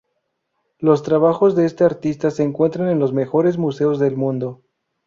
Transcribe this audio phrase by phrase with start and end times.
[0.79, 4.63] Los trabajos de este artista se encuentran en los mejores museos del mundo.